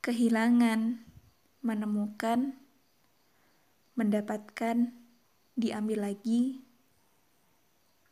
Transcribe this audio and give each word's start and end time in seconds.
kehilangan, 0.00 1.04
menemukan, 1.60 2.56
mendapatkan, 3.92 4.96
diambil 5.60 6.08
lagi. 6.08 6.64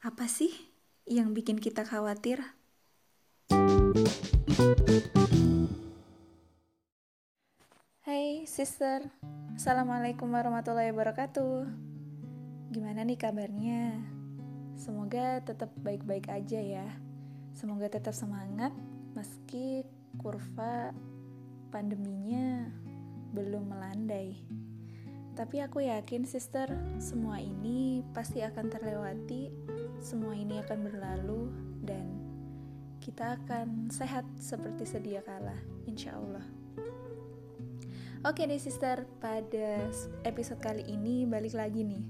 Apa 0.04 0.28
sih 0.28 0.52
yang 1.08 1.32
bikin 1.32 1.56
kita 1.56 1.88
khawatir? 1.88 2.44
Hai 8.04 8.44
sister, 8.44 9.08
Assalamualaikum 9.56 10.28
warahmatullahi 10.28 10.92
wabarakatuh. 10.92 11.72
Gimana 12.68 13.00
nih 13.08 13.16
kabarnya? 13.16 13.96
Semoga 14.76 15.40
tetap 15.40 15.72
baik-baik 15.80 16.28
aja 16.28 16.60
ya. 16.60 16.88
Semoga 17.56 17.88
tetap 17.88 18.12
semangat 18.12 18.76
meski 19.16 19.88
kurva 20.20 20.92
pandeminya 21.68 22.68
belum 23.32 23.68
melandai. 23.68 24.34
Tapi 25.38 25.62
aku 25.62 25.86
yakin, 25.86 26.26
sister, 26.26 26.66
semua 26.98 27.38
ini 27.38 28.02
pasti 28.10 28.42
akan 28.42 28.66
terlewati, 28.66 29.54
semua 30.02 30.34
ini 30.34 30.58
akan 30.58 30.78
berlalu, 30.82 31.46
dan 31.86 32.10
kita 32.98 33.38
akan 33.38 33.86
sehat 33.86 34.26
seperti 34.34 34.82
sedia 34.82 35.22
kala, 35.22 35.54
insya 35.86 36.18
Allah. 36.18 36.42
Oke 38.26 38.50
deh, 38.50 38.58
sister, 38.58 39.06
pada 39.22 39.86
episode 40.26 40.58
kali 40.58 40.82
ini 40.90 41.22
balik 41.22 41.54
lagi 41.54 41.86
nih. 41.86 42.02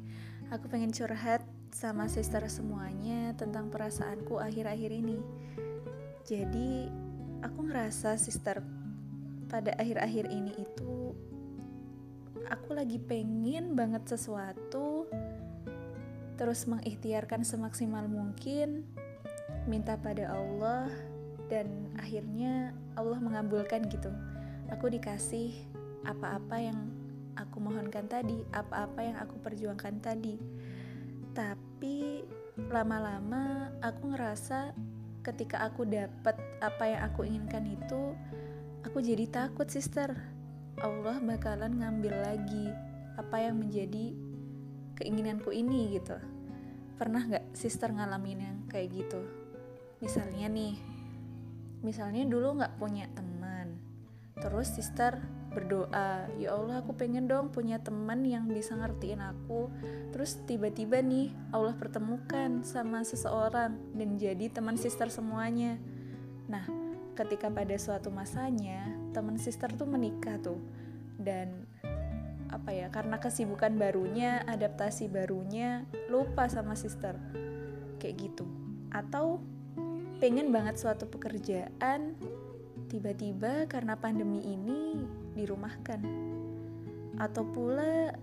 Aku 0.49 0.65
pengen 0.73 0.89
curhat 0.89 1.45
sama 1.69 2.09
sister 2.09 2.41
semuanya 2.49 3.37
tentang 3.37 3.69
perasaanku 3.69 4.41
akhir-akhir 4.41 4.89
ini. 4.89 5.21
Jadi, 6.25 6.89
aku 7.45 7.69
ngerasa 7.69 8.17
sister 8.17 8.65
pada 9.49 9.73
akhir-akhir 9.81 10.29
ini 10.29 10.53
itu 10.61 11.17
aku 12.49 12.77
lagi 12.77 13.01
pengen 13.01 13.77
banget 13.77 14.05
sesuatu 14.09 15.09
terus 16.39 16.65
mengikhtiarkan 16.71 17.43
semaksimal 17.43 18.07
mungkin 18.07 18.87
minta 19.67 19.99
pada 19.99 20.33
Allah 20.33 20.89
dan 21.49 21.91
akhirnya 21.99 22.77
Allah 22.95 23.19
mengabulkan 23.19 23.89
gitu. 23.89 24.13
Aku 24.69 24.93
dikasih 24.93 25.53
apa-apa 26.05 26.57
yang 26.61 26.79
aku 27.35 27.59
mohonkan 27.59 28.07
tadi 28.07 28.45
apa-apa 28.53 29.01
yang 29.01 29.17
aku 29.19 29.35
perjuangkan 29.41 29.99
tadi. 29.99 30.37
Tapi 31.33 32.23
lama-lama 32.69 33.73
aku 33.81 34.13
ngerasa 34.13 34.77
ketika 35.25 35.67
aku 35.67 35.85
dapat 35.89 36.37
apa 36.63 36.85
yang 36.87 37.01
aku 37.05 37.27
inginkan 37.27 37.65
itu 37.67 38.15
Aku 38.87 39.03
jadi 39.03 39.27
takut, 39.27 39.67
sister. 39.67 40.15
Allah 40.79 41.19
bakalan 41.19 41.83
ngambil 41.83 42.15
lagi 42.23 42.71
apa 43.19 43.43
yang 43.43 43.59
menjadi 43.59 44.15
keinginanku 44.95 45.51
ini 45.51 45.99
gitu. 45.99 46.15
Pernah 46.95 47.27
gak 47.27 47.47
sister 47.55 47.91
ngalamin 47.91 48.39
yang 48.39 48.59
kayak 48.71 48.95
gitu? 48.95 49.23
Misalnya 49.99 50.47
nih, 50.47 50.79
misalnya 51.83 52.23
dulu 52.27 52.63
gak 52.63 52.79
punya 52.79 53.11
teman, 53.15 53.79
terus 54.39 54.71
sister 54.71 55.19
berdoa, 55.51 56.31
ya 56.39 56.55
Allah 56.55 56.85
aku 56.85 56.95
pengen 56.95 57.27
dong 57.27 57.51
punya 57.51 57.83
teman 57.83 58.23
yang 58.23 58.47
bisa 58.47 58.79
ngertiin 58.79 59.19
aku. 59.19 59.67
Terus 60.15 60.39
tiba-tiba 60.47 61.03
nih 61.03 61.35
Allah 61.51 61.75
pertemukan 61.75 62.63
sama 62.63 63.03
seseorang 63.03 63.75
dan 63.99 64.15
jadi 64.15 64.47
teman 64.55 64.79
sister 64.79 65.11
semuanya. 65.11 65.81
Nah, 66.47 66.88
ketika 67.19 67.51
pada 67.51 67.75
suatu 67.75 68.15
masanya 68.15 68.87
teman 69.11 69.35
sister 69.35 69.67
tuh 69.75 69.91
menikah 69.91 70.39
tuh. 70.39 70.63
Dan 71.19 71.67
apa 72.49 72.71
ya 72.71 72.87
karena 72.89 73.19
kesibukan 73.19 73.75
barunya 73.75 74.47
adaptasi 74.47 75.11
barunya 75.11 75.83
lupa 76.07 76.47
sama 76.47 76.79
sister. 76.79 77.19
Kayak 77.99 78.15
gitu. 78.31 78.47
Atau 78.95 79.43
pengen 80.23 80.55
banget 80.55 80.79
suatu 80.79 81.11
pekerjaan 81.11 82.15
tiba-tiba 82.87 83.67
karena 83.67 83.99
pandemi 83.99 84.47
ini 84.47 85.03
dirumahkan. 85.35 86.01
Atau 87.19 87.43
pula 87.51 88.15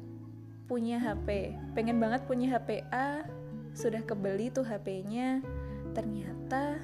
punya 0.66 0.98
HP 0.98 1.53
pengen 1.78 2.02
banget 2.02 2.25
punya 2.25 2.58
HP 2.58 2.81
A 2.90 3.22
sudah 3.78 4.02
kebeli 4.02 4.50
tuh 4.50 4.66
HP-nya 4.66 5.46
ternyata 5.94 6.81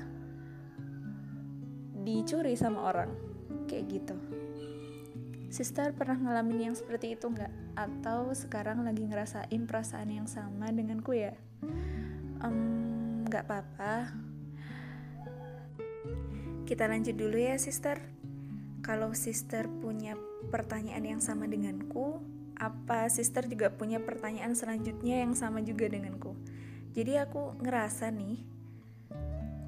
dicuri 2.01 2.57
sama 2.57 2.89
orang 2.89 3.11
kayak 3.69 3.85
gitu 3.87 4.15
Sister 5.51 5.91
pernah 5.91 6.15
ngalamin 6.15 6.71
yang 6.71 6.75
seperti 6.79 7.19
itu 7.19 7.27
nggak? 7.27 7.75
Atau 7.75 8.31
sekarang 8.31 8.87
lagi 8.87 9.03
ngerasain 9.03 9.67
perasaan 9.67 10.07
yang 10.07 10.23
sama 10.23 10.71
denganku 10.71 11.11
ya? 11.11 11.35
Nggak 13.27 13.43
um, 13.43 13.47
apa-apa. 13.51 14.15
Kita 16.63 16.87
lanjut 16.87 17.19
dulu 17.19 17.35
ya, 17.35 17.59
Sister. 17.59 17.99
Kalau 18.79 19.11
Sister 19.11 19.67
punya 19.67 20.15
pertanyaan 20.55 21.03
yang 21.03 21.19
sama 21.19 21.51
denganku, 21.51 22.23
apa 22.55 23.11
Sister 23.11 23.43
juga 23.51 23.75
punya 23.75 23.99
pertanyaan 23.99 24.55
selanjutnya 24.55 25.19
yang 25.19 25.35
sama 25.35 25.59
juga 25.59 25.91
denganku? 25.91 26.31
Jadi 26.95 27.19
aku 27.19 27.59
ngerasa 27.59 28.07
nih, 28.07 28.39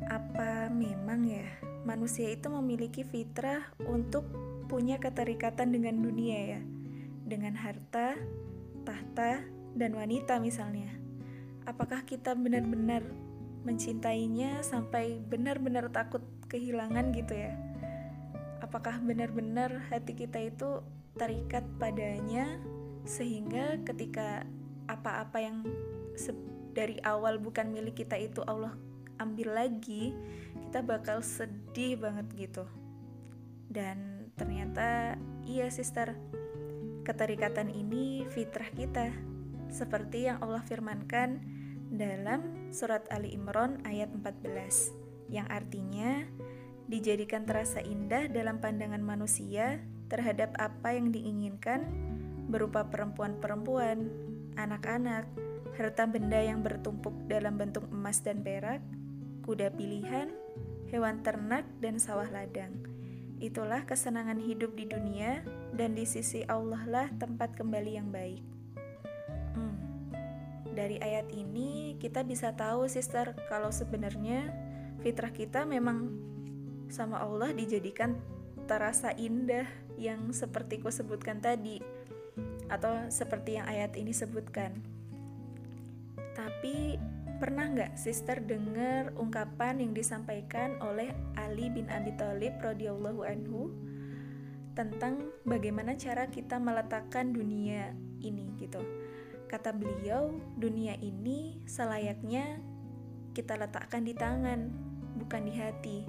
apa 0.08 0.72
memang 0.72 1.28
ya 1.28 1.63
manusia 1.84 2.32
itu 2.32 2.48
memiliki 2.48 3.04
fitrah 3.04 3.68
untuk 3.84 4.24
punya 4.72 4.98
keterikatan 4.98 5.70
dengan 5.76 6.00
dunia 6.00 6.58
ya, 6.58 6.62
dengan 7.28 7.54
harta, 7.60 8.16
tahta, 8.88 9.44
dan 9.76 9.92
wanita 9.94 10.40
misalnya. 10.40 10.90
Apakah 11.64 12.04
kita 12.04 12.36
benar-benar 12.36 13.04
mencintainya 13.64 14.60
sampai 14.64 15.24
benar-benar 15.24 15.92
takut 15.92 16.24
kehilangan 16.52 17.16
gitu 17.16 17.36
ya? 17.36 17.56
Apakah 18.64 19.00
benar-benar 19.04 19.88
hati 19.92 20.16
kita 20.16 20.40
itu 20.40 20.84
terikat 21.20 21.64
padanya 21.78 22.58
sehingga 23.04 23.78
ketika 23.84 24.48
apa-apa 24.88 25.38
yang 25.40 25.58
dari 26.74 26.98
awal 27.06 27.38
bukan 27.38 27.70
milik 27.70 28.02
kita 28.02 28.18
itu 28.18 28.42
Allah 28.50 28.74
ambil 29.22 29.54
lagi, 29.54 30.12
kita 30.74 30.90
bakal 30.90 31.22
sedih 31.22 32.02
banget 32.02 32.26
gitu. 32.34 32.66
Dan 33.70 34.26
ternyata 34.34 35.22
iya 35.46 35.70
sister, 35.70 36.18
keterikatan 37.06 37.70
ini 37.70 38.26
fitrah 38.34 38.74
kita. 38.74 39.14
Seperti 39.70 40.26
yang 40.26 40.42
Allah 40.42 40.66
firmankan 40.66 41.46
dalam 41.94 42.74
surat 42.74 43.06
Ali 43.14 43.38
Imran 43.38 43.86
ayat 43.86 44.10
14 44.18 45.30
yang 45.30 45.46
artinya 45.54 46.26
dijadikan 46.90 47.46
terasa 47.46 47.78
indah 47.78 48.26
dalam 48.34 48.58
pandangan 48.58 49.06
manusia 49.06 49.78
terhadap 50.10 50.58
apa 50.58 50.98
yang 50.98 51.14
diinginkan 51.14 51.86
berupa 52.50 52.90
perempuan-perempuan, 52.90 54.10
anak-anak, 54.58 55.30
harta 55.78 56.10
benda 56.10 56.42
yang 56.42 56.66
bertumpuk 56.66 57.14
dalam 57.30 57.62
bentuk 57.62 57.86
emas 57.94 58.26
dan 58.26 58.42
perak, 58.42 58.82
kuda 59.44 59.76
pilihan, 59.76 60.32
hewan 60.90 61.20
ternak, 61.22 61.68
dan 61.84 62.00
sawah 62.00 62.28
ladang. 62.32 62.72
Itulah 63.44 63.84
kesenangan 63.84 64.40
hidup 64.40 64.72
di 64.80 64.88
dunia, 64.88 65.44
dan 65.76 65.94
di 65.94 66.08
sisi 66.08 66.48
Allah 66.48 66.80
lah 66.88 67.08
tempat 67.20 67.60
kembali 67.60 67.92
yang 68.00 68.08
baik. 68.08 68.40
Hmm. 69.54 69.76
Dari 70.72 70.96
ayat 71.04 71.28
ini, 71.36 72.00
kita 72.00 72.24
bisa 72.24 72.56
tahu, 72.56 72.88
sister, 72.88 73.36
kalau 73.52 73.70
sebenarnya 73.70 74.48
fitrah 75.04 75.36
kita 75.36 75.68
memang 75.68 76.16
sama 76.88 77.20
Allah 77.20 77.52
dijadikan 77.52 78.16
terasa 78.64 79.12
indah 79.20 79.68
yang 80.00 80.32
seperti 80.32 80.80
ku 80.80 80.88
sebutkan 80.88 81.44
tadi, 81.44 81.84
atau 82.72 82.96
seperti 83.12 83.60
yang 83.60 83.68
ayat 83.68 83.94
ini 84.00 84.16
sebutkan. 84.16 84.72
Tapi 86.34 86.98
Pernah 87.42 87.66
nggak 87.74 87.94
sister 87.98 88.42
dengar 88.44 89.14
ungkapan 89.18 89.82
yang 89.82 89.92
disampaikan 89.92 90.78
oleh 90.82 91.12
Ali 91.38 91.70
bin 91.74 91.90
Abi 91.90 92.14
Thalib 92.16 92.58
radhiyallahu 92.62 93.22
anhu 93.26 93.74
tentang 94.74 95.30
bagaimana 95.46 95.94
cara 95.94 96.30
kita 96.30 96.58
meletakkan 96.58 97.34
dunia 97.34 97.94
ini 98.22 98.54
gitu. 98.58 98.82
Kata 99.46 99.70
beliau, 99.70 100.34
dunia 100.58 100.98
ini 100.98 101.62
selayaknya 101.70 102.58
kita 103.38 103.54
letakkan 103.54 104.02
di 104.02 104.18
tangan, 104.18 104.74
bukan 105.22 105.46
di 105.46 105.54
hati. 105.54 106.00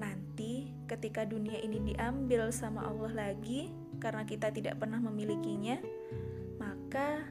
Nanti 0.00 0.72
ketika 0.88 1.28
dunia 1.28 1.60
ini 1.60 1.92
diambil 1.92 2.48
sama 2.48 2.88
Allah 2.88 3.12
lagi 3.12 3.68
karena 4.00 4.24
kita 4.24 4.48
tidak 4.48 4.80
pernah 4.80 4.98
memilikinya, 4.98 5.76
maka 6.56 7.28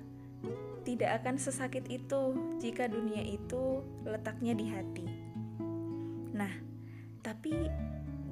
tidak 0.81 1.21
akan 1.21 1.37
sesakit 1.37 1.85
itu 1.87 2.35
jika 2.57 2.89
dunia 2.89 3.21
itu 3.21 3.85
letaknya 4.05 4.53
di 4.57 4.65
hati. 4.69 5.07
Nah, 6.33 6.53
tapi 7.21 7.53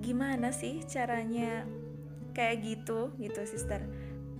gimana 0.01 0.49
sih 0.49 0.81
caranya 0.89 1.65
kayak 2.33 2.65
gitu 2.65 3.13
gitu 3.21 3.41
sister? 3.45 3.85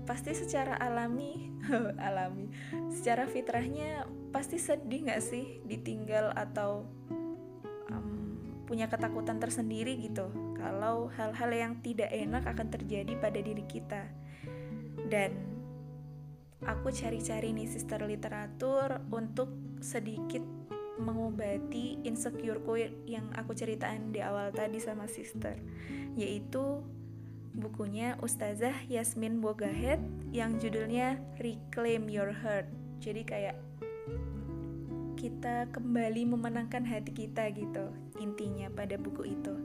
Pasti 0.10 0.34
secara 0.34 0.80
alami 0.82 1.54
alami 2.10 2.50
secara 2.90 3.30
fitrahnya 3.30 4.10
pasti 4.34 4.58
sedih 4.58 5.06
nggak 5.06 5.22
sih 5.22 5.62
ditinggal 5.66 6.34
atau 6.34 6.86
um, 7.94 8.38
punya 8.66 8.90
ketakutan 8.90 9.38
tersendiri 9.38 10.02
gitu? 10.02 10.34
Kalau 10.58 11.14
hal-hal 11.14 11.52
yang 11.54 11.74
tidak 11.86 12.10
enak 12.10 12.44
akan 12.46 12.68
terjadi 12.74 13.14
pada 13.22 13.40
diri 13.40 13.64
kita. 13.70 14.04
Dan 15.10 15.59
aku 16.64 16.92
cari-cari 16.92 17.56
nih 17.56 17.68
sister 17.68 18.04
literatur 18.04 19.00
untuk 19.12 19.52
sedikit 19.80 20.44
mengobati 21.00 22.04
insecureku 22.04 22.76
yang 23.08 23.32
aku 23.32 23.56
ceritain 23.56 24.12
di 24.12 24.20
awal 24.20 24.52
tadi 24.52 24.84
sama 24.84 25.08
sister 25.08 25.56
yaitu 26.20 26.84
bukunya 27.56 28.20
Ustazah 28.20 28.76
Yasmin 28.92 29.40
Bogahead 29.40 30.04
yang 30.36 30.60
judulnya 30.62 31.18
Reclaim 31.42 32.12
Your 32.12 32.36
Heart. 32.36 32.70
Jadi 33.00 33.22
kayak 33.26 33.58
kita 35.20 35.68
kembali 35.76 36.32
memenangkan 36.36 36.88
hati 36.88 37.12
kita 37.12 37.52
gitu 37.52 37.92
intinya 38.20 38.72
pada 38.72 38.96
buku 38.96 39.36
itu. 39.36 39.56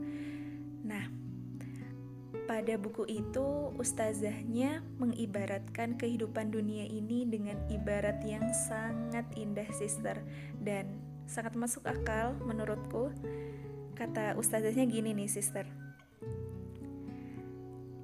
Nah, 0.83 1.07
pada 2.45 2.77
buku 2.77 3.09
itu 3.09 3.73
ustazahnya 3.77 4.85
mengibaratkan 5.01 5.97
kehidupan 5.97 6.53
dunia 6.53 6.85
ini 6.85 7.25
dengan 7.25 7.57
ibarat 7.73 8.21
yang 8.21 8.45
sangat 8.53 9.25
indah 9.33 9.67
sister 9.73 10.21
dan 10.61 10.85
sangat 11.25 11.57
masuk 11.57 11.85
akal 11.89 12.37
menurutku. 12.45 13.09
Kata 13.97 14.37
ustazahnya 14.37 14.85
gini 14.85 15.15
nih 15.15 15.31
sister 15.31 15.65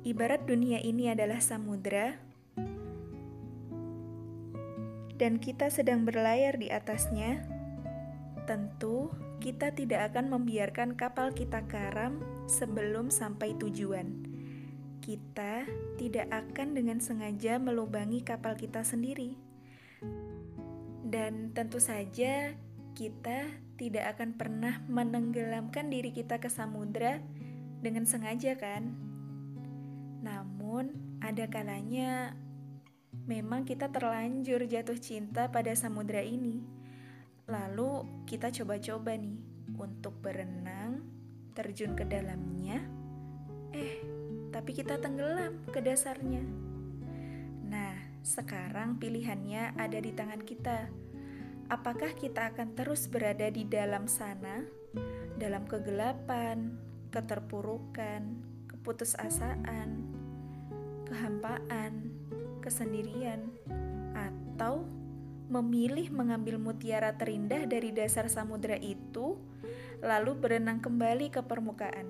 Ibarat 0.02 0.50
dunia 0.50 0.82
ini 0.82 1.14
adalah 1.14 1.38
samudra, 1.38 2.18
dan 5.22 5.38
kita 5.38 5.70
sedang 5.70 6.10
berlayar 6.10 6.58
di 6.58 6.74
atasnya, 6.74 7.46
tentu 8.50 9.14
kita 9.38 9.70
tidak 9.78 10.10
akan 10.10 10.34
membiarkan 10.34 10.98
kapal 10.98 11.30
kita 11.30 11.62
karam 11.70 12.18
sebelum 12.50 13.14
sampai 13.14 13.54
tujuan. 13.62 14.21
Kita 15.02 15.66
tidak 15.98 16.30
akan 16.30 16.78
dengan 16.78 17.02
sengaja 17.02 17.58
melubangi 17.58 18.22
kapal 18.22 18.54
kita 18.54 18.86
sendiri, 18.86 19.34
dan 21.02 21.52
tentu 21.52 21.82
saja 21.82 22.54
kita 22.94 23.50
tidak 23.82 24.16
akan 24.16 24.38
pernah 24.38 24.78
menenggelamkan 24.86 25.90
diri 25.90 26.14
kita 26.14 26.38
ke 26.38 26.48
samudra 26.48 27.18
dengan 27.82 28.06
sengaja, 28.06 28.54
kan? 28.62 28.94
Namun, 30.22 31.18
ada 31.18 31.50
kalanya 31.50 32.38
memang 33.26 33.66
kita 33.66 33.90
terlanjur 33.90 34.70
jatuh 34.70 35.02
cinta 35.02 35.50
pada 35.50 35.74
samudera 35.74 36.22
ini. 36.22 36.62
Lalu 37.50 38.06
kita 38.30 38.54
coba-coba 38.54 39.18
nih 39.18 39.42
untuk 39.82 40.14
berenang, 40.22 41.02
terjun 41.58 41.98
ke 41.98 42.06
dalamnya. 42.06 42.86
Eh, 43.74 44.21
tapi 44.52 44.76
kita 44.76 45.00
tenggelam 45.00 45.64
ke 45.72 45.80
dasarnya. 45.80 46.44
Nah, 47.72 47.96
sekarang 48.22 49.00
pilihannya 49.00 49.80
ada 49.80 49.98
di 49.98 50.12
tangan 50.12 50.44
kita. 50.44 50.92
Apakah 51.72 52.12
kita 52.20 52.52
akan 52.52 52.76
terus 52.76 53.08
berada 53.08 53.48
di 53.48 53.64
dalam 53.64 54.12
sana, 54.12 54.60
dalam 55.40 55.64
kegelapan, 55.64 56.76
keterpurukan, 57.16 58.22
keputusasaan, 58.68 59.90
kehampaan, 61.08 62.12
kesendirian, 62.60 63.48
atau 64.12 64.84
memilih 65.52 66.12
mengambil 66.12 66.60
mutiara 66.60 67.16
terindah 67.16 67.68
dari 67.68 67.96
dasar 67.96 68.28
samudera 68.28 68.76
itu, 68.80 69.40
lalu 70.04 70.36
berenang 70.36 70.84
kembali 70.84 71.32
ke 71.32 71.40
permukaan. 71.40 72.08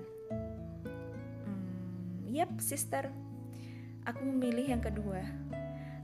Yap, 2.32 2.64
sister, 2.64 3.12
aku 4.08 4.24
memilih 4.24 4.72
yang 4.72 4.80
kedua. 4.80 5.20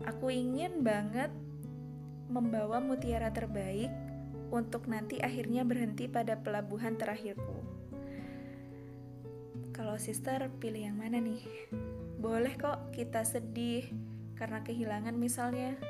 Aku 0.04 0.28
ingin 0.28 0.84
banget 0.84 1.32
membawa 2.28 2.84
mutiara 2.84 3.32
terbaik 3.32 3.88
untuk 4.52 4.92
nanti 4.92 5.16
akhirnya 5.24 5.64
berhenti 5.64 6.04
pada 6.04 6.36
pelabuhan 6.36 7.00
terakhirku. 7.00 7.64
Kalau 9.72 9.96
sister 9.96 10.52
pilih 10.60 10.92
yang 10.92 11.00
mana 11.00 11.16
nih? 11.16 11.40
Boleh 12.20 12.60
kok 12.60 12.92
kita 12.92 13.24
sedih 13.24 13.88
karena 14.36 14.60
kehilangan 14.60 15.16
misalnya. 15.16 15.80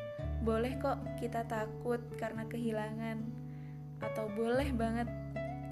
Boleh 0.47 0.79
kok 0.79 1.03
kita 1.19 1.51
takut 1.51 1.99
karena 2.15 2.47
kehilangan. 2.47 3.27
Atau 3.99 4.31
boleh 4.39 4.71
banget 4.71 5.11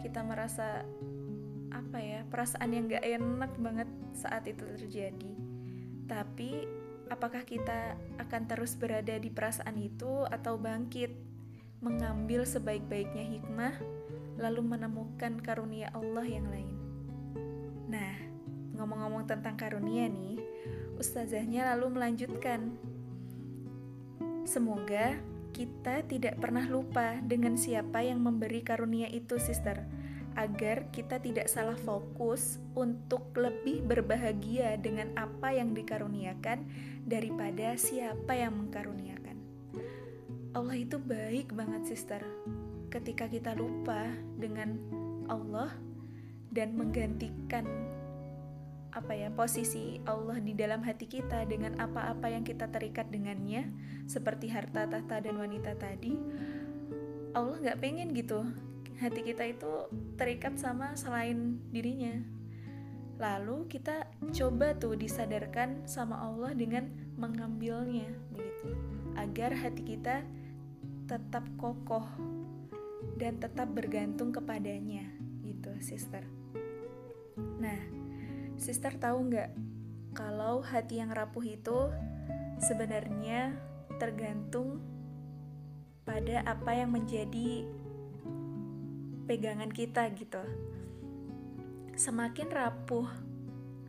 kita 0.03 0.27
merasa 0.27 0.83
apa 1.97 2.05
ya, 2.05 2.21
perasaan 2.29 2.77
yang 2.77 2.93
gak 2.93 3.09
enak 3.09 3.57
banget 3.57 3.89
saat 4.13 4.45
itu 4.45 4.69
terjadi. 4.77 5.33
Tapi 6.05 6.69
apakah 7.09 7.41
kita 7.49 7.97
akan 8.21 8.45
terus 8.45 8.77
berada 8.77 9.17
di 9.17 9.33
perasaan 9.33 9.81
itu 9.81 10.29
atau 10.29 10.61
bangkit 10.61 11.09
mengambil 11.81 12.45
sebaik-baiknya 12.45 13.41
hikmah 13.41 13.81
lalu 14.37 14.77
menemukan 14.77 15.41
karunia 15.41 15.89
Allah 15.97 16.29
yang 16.29 16.45
lain. 16.53 16.77
Nah, 17.89 18.13
ngomong-ngomong 18.77 19.25
tentang 19.25 19.57
karunia 19.57 20.05
nih, 20.05 20.37
ustazahnya 21.01 21.65
lalu 21.73 21.97
melanjutkan. 21.97 22.77
Semoga 24.45 25.17
kita 25.57 26.05
tidak 26.05 26.45
pernah 26.45 26.69
lupa 26.69 27.17
dengan 27.25 27.57
siapa 27.57 28.05
yang 28.05 28.21
memberi 28.21 28.61
karunia 28.61 29.09
itu, 29.09 29.41
sister, 29.41 29.81
agar 30.37 30.93
kita 30.93 31.17
tidak 31.17 31.49
salah 31.49 31.77
fokus 31.81 32.61
untuk 32.77 33.33
lebih 33.33 33.81
berbahagia 33.89 34.77
dengan 34.77 35.09
apa 35.17 35.57
yang 35.57 35.73
dikaruniakan 35.73 36.69
daripada 37.09 37.73
siapa 37.81 38.37
yang 38.37 38.53
mengkaruniakan. 38.53 39.41
Allah 40.53 40.77
itu 40.77 41.01
baik 41.01 41.57
banget, 41.57 41.89
sister. 41.89 42.21
Ketika 42.93 43.29
kita 43.33 43.57
lupa 43.57 44.13
dengan 44.37 44.77
Allah 45.29 45.73
dan 46.53 46.77
menggantikan 46.77 47.65
apa 48.97 49.13
ya 49.13 49.29
posisi 49.29 50.01
Allah 50.09 50.41
di 50.41 50.57
dalam 50.57 50.81
hati 50.81 51.05
kita 51.05 51.45
dengan 51.45 51.77
apa-apa 51.77 52.33
yang 52.33 52.41
kita 52.41 52.65
terikat 52.73 53.05
dengannya 53.13 53.69
seperti 54.09 54.49
harta 54.49 54.89
tahta 54.89 55.21
dan 55.21 55.37
wanita 55.37 55.77
tadi 55.77 56.17
Allah 57.37 57.61
nggak 57.61 57.77
pengen 57.85 58.17
gitu 58.17 58.41
hati 59.01 59.21
kita 59.23 59.45
itu 59.47 59.91
terikat 60.17 60.57
sama 60.57 60.97
selain 60.97 61.61
dirinya. 61.71 62.23
Lalu 63.17 63.65
kita 63.69 64.05
coba 64.33 64.77
tuh 64.77 64.97
disadarkan 64.97 65.89
sama 65.89 66.21
Allah 66.21 66.53
dengan 66.53 66.89
mengambilnya 67.17 68.13
begitu. 68.33 68.77
Agar 69.17 69.57
hati 69.57 69.83
kita 69.97 70.21
tetap 71.09 71.45
kokoh 71.57 72.05
dan 73.17 73.41
tetap 73.41 73.73
bergantung 73.73 74.33
kepadanya 74.35 75.09
gitu 75.41 75.73
sister. 75.81 76.25
Nah 77.57 78.07
Sister 78.57 78.97
tahu 78.97 79.29
nggak 79.29 79.51
kalau 80.17 80.65
hati 80.65 81.05
yang 81.05 81.13
rapuh 81.13 81.45
itu 81.45 81.93
sebenarnya 82.57 83.53
tergantung 84.01 84.81
pada 86.09 86.41
apa 86.49 86.73
yang 86.73 86.97
menjadi 86.97 87.69
pegangan 89.27 89.69
kita 89.69 90.09
gitu. 90.15 90.41
Semakin 91.99 92.49
rapuh 92.49 93.07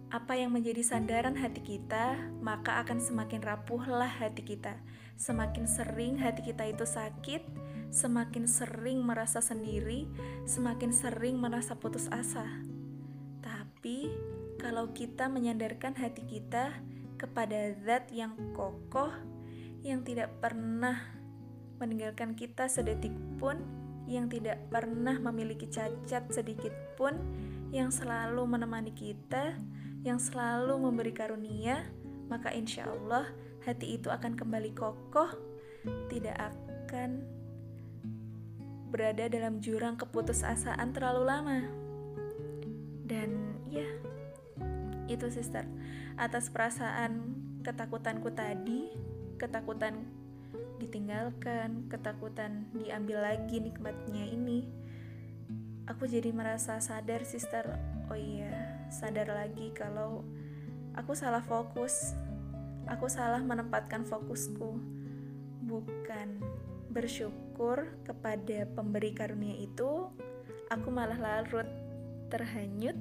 apa 0.07 0.39
yang 0.39 0.55
menjadi 0.55 0.79
sandaran 0.83 1.35
hati 1.35 1.59
kita, 1.59 2.15
maka 2.39 2.79
akan 2.83 2.97
semakin 3.03 3.43
rapuhlah 3.43 4.07
hati 4.07 4.43
kita. 4.43 4.79
Semakin 5.19 5.67
sering 5.67 6.15
hati 6.15 6.47
kita 6.47 6.63
itu 6.63 6.87
sakit, 6.87 7.43
semakin 7.91 8.47
sering 8.47 9.03
merasa 9.03 9.43
sendiri, 9.43 10.07
semakin 10.47 10.95
sering 10.95 11.35
merasa 11.35 11.75
putus 11.75 12.07
asa. 12.07 12.47
Tapi 13.43 14.07
kalau 14.57 14.95
kita 14.95 15.27
menyandarkan 15.27 15.93
hati 15.99 16.23
kita 16.23 16.71
kepada 17.19 17.75
zat 17.83 18.07
yang 18.13 18.37
kokoh 18.55 19.11
yang 19.83 20.07
tidak 20.07 20.31
pernah 20.39 21.03
meninggalkan 21.77 22.33
kita 22.33 22.65
sedetik 22.71 23.13
pun 23.37 23.61
yang 24.07 24.31
tidak 24.31 24.71
pernah 24.71 25.19
memiliki 25.19 25.67
cacat 25.67 26.31
sedikit 26.31 26.71
pun 26.95 27.19
yang 27.75 27.91
selalu 27.91 28.47
menemani 28.47 28.95
kita 28.95 29.59
yang 30.01 30.17
selalu 30.17 30.79
memberi 30.79 31.11
karunia 31.11 31.83
maka 32.31 32.55
insya 32.55 32.87
Allah 32.87 33.27
hati 33.67 33.99
itu 33.99 34.07
akan 34.07 34.39
kembali 34.39 34.71
kokoh 34.71 35.35
tidak 36.07 36.39
akan 36.39 37.23
berada 38.87 39.27
dalam 39.27 39.59
jurang 39.59 39.99
keputusasaan 39.99 40.95
terlalu 40.95 41.23
lama. 41.27 41.59
Dan 43.07 43.59
ya 43.67 43.87
itu 45.11 45.27
sister. 45.31 45.67
Atas 46.15 46.49
perasaan 46.51 47.35
ketakutanku 47.63 48.31
tadi 48.31 48.91
ketakutan 49.37 50.07
ditinggalkan 50.77 51.89
ketakutan 51.89 52.69
diambil 52.73 53.21
lagi 53.21 53.61
nikmatnya 53.61 54.25
ini. 54.29 54.65
Aku 55.89 56.05
jadi 56.05 56.29
merasa 56.31 56.77
sadar 56.77 57.25
sister. 57.25 57.77
Oh 58.07 58.17
iya 58.17 58.81
sadar 58.93 59.31
lagi 59.31 59.73
kalau 59.73 60.23
aku 60.93 61.17
salah 61.17 61.41
fokus. 61.41 62.13
Aku 62.87 63.11
salah 63.11 63.43
menempatkan 63.43 64.07
fokusku. 64.07 64.79
Bukan 65.67 66.39
bersyukur 66.91 67.91
kepada 68.07 68.63
pemberi 68.71 69.11
karunia 69.11 69.59
itu 69.59 70.07
aku 70.71 70.87
malah 70.87 71.19
larut 71.19 71.67
terhanyut 72.31 72.95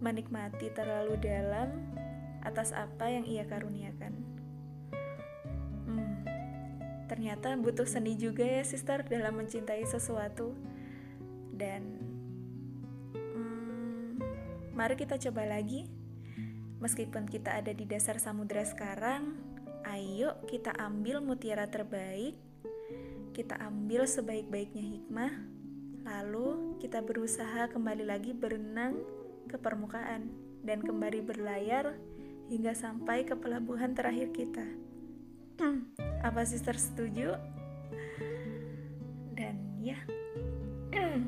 menikmati 0.00 0.68
terlalu 0.72 1.16
dalam 1.20 1.72
atas 2.44 2.76
apa 2.76 3.08
yang 3.08 3.24
ia 3.24 3.48
karuniakan 3.48 4.23
ternyata 7.24 7.56
butuh 7.56 7.88
seni 7.88 8.20
juga 8.20 8.44
ya 8.44 8.60
sister 8.68 9.00
dalam 9.08 9.40
mencintai 9.40 9.80
sesuatu. 9.88 10.52
Dan 11.56 11.96
hmm, 13.16 14.20
mari 14.76 14.92
kita 14.92 15.16
coba 15.16 15.48
lagi. 15.48 15.88
Meskipun 16.84 17.24
kita 17.24 17.56
ada 17.56 17.72
di 17.72 17.88
dasar 17.88 18.20
samudera 18.20 18.60
sekarang 18.68 19.40
ayo 19.88 20.36
kita 20.44 20.76
ambil 20.76 21.24
mutiara 21.24 21.64
terbaik. 21.64 22.36
Kita 23.32 23.56
ambil 23.56 24.04
sebaik-baiknya 24.04 24.84
hikmah. 24.84 25.32
Lalu 26.04 26.76
kita 26.84 27.00
berusaha 27.00 27.72
kembali 27.72 28.04
lagi 28.04 28.36
berenang 28.36 29.00
ke 29.48 29.56
permukaan 29.56 30.28
dan 30.60 30.84
kembali 30.84 31.24
berlayar 31.24 31.96
hingga 32.52 32.76
sampai 32.76 33.24
ke 33.24 33.32
pelabuhan 33.32 33.96
terakhir 33.96 34.28
kita. 34.36 34.68
Apa 36.24 36.40
sister 36.48 36.72
setuju? 36.72 37.36
Dan 39.36 39.60
ya, 39.84 40.00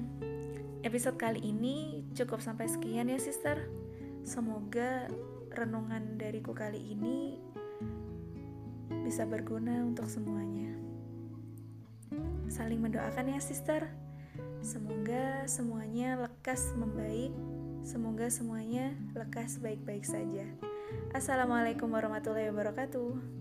Episode 0.89 1.21
kali 1.21 1.45
ini 1.45 2.01
cukup 2.17 2.41
sampai 2.41 2.65
sekian 2.65 3.13
ya 3.13 3.21
sister. 3.21 3.61
Semoga 4.25 5.05
renungan 5.53 6.17
dariku 6.17 6.57
kali 6.57 6.97
ini 6.97 7.37
bisa 9.05 9.29
berguna 9.29 9.85
untuk 9.85 10.09
semuanya. 10.09 10.73
Saling 12.49 12.81
mendoakan 12.81 13.37
ya 13.37 13.41
sister. 13.45 13.85
Semoga 14.65 15.45
semuanya 15.45 16.25
lekas 16.25 16.73
membaik. 16.73 17.37
Semoga 17.85 18.33
semuanya 18.33 18.97
lekas 19.13 19.61
baik-baik 19.61 20.09
saja. 20.09 20.49
Assalamualaikum 21.13 21.93
warahmatullahi 21.93 22.49
wabarakatuh. 22.49 23.36